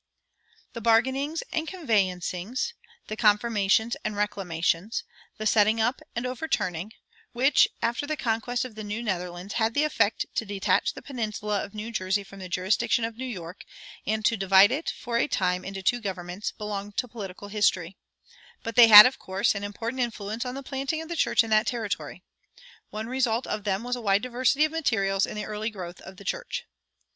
[0.73, 2.73] The bargainings and conveyancings,
[3.07, 5.03] the confirmations and reclamations,
[5.37, 6.93] the setting up and overturning,
[7.33, 11.63] which, after the conquest of the New Netherlands, had the effect to detach the peninsula
[11.63, 13.63] of New Jersey from the jurisdiction of New York,
[14.03, 17.95] and to divide it for a time into two governments, belong to political history;
[18.63, 21.51] but they had, of course, an important influence on the planting of the church in
[21.51, 22.23] that territory.
[22.89, 26.17] One result of them was a wide diversity of materials in the early growth of
[26.17, 26.65] the church.